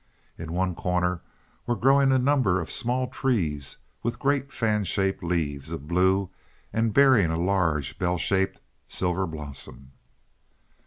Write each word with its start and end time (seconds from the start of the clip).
In 0.35 0.51
one 0.51 0.73
corner 0.73 1.21
were 1.67 1.75
growing 1.75 2.11
a 2.11 2.17
number 2.17 2.59
of 2.59 2.71
small 2.71 3.05
trees 3.07 3.77
with 4.01 4.17
great 4.17 4.51
fan 4.51 4.83
shaped 4.83 5.21
leaves 5.21 5.71
of 5.71 5.87
blue 5.87 6.31
and 6.73 6.91
bearing 6.91 7.29
a 7.29 7.37
large 7.39 7.99
bell 7.99 8.17
shaped 8.17 8.61
silver 8.87 9.27
blossom. 9.27 9.91